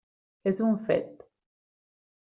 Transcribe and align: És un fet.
És 0.51 0.63
un 0.69 0.79
fet. 0.89 1.13